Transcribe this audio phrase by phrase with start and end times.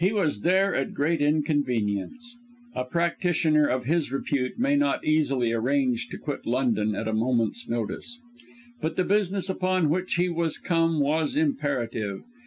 [0.03, 2.35] He was there at great inconvenience;
[2.73, 7.69] a practitioner of his repute may not easily arrange to quit London at a moment's
[7.69, 8.17] notice.
[8.81, 12.23] But the business upon which he was come was imperative.